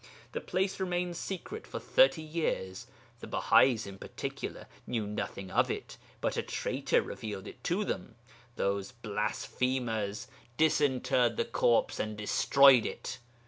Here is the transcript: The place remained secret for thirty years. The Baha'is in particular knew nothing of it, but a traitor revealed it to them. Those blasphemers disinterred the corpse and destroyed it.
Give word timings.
The 0.31 0.41
place 0.41 0.79
remained 0.79 1.15
secret 1.15 1.67
for 1.67 1.77
thirty 1.77 2.23
years. 2.23 2.87
The 3.19 3.27
Baha'is 3.27 3.85
in 3.85 3.99
particular 3.99 4.65
knew 4.87 5.05
nothing 5.05 5.51
of 5.51 5.69
it, 5.69 5.97
but 6.21 6.37
a 6.37 6.41
traitor 6.41 7.03
revealed 7.03 7.45
it 7.47 7.63
to 7.65 7.85
them. 7.85 8.15
Those 8.55 8.93
blasphemers 8.93 10.27
disinterred 10.57 11.37
the 11.37 11.45
corpse 11.45 11.99
and 11.99 12.17
destroyed 12.17 12.83
it. 12.87 13.19